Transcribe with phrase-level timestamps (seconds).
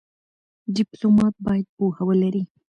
[0.75, 2.43] ډيپلومات باید پوهه ولري.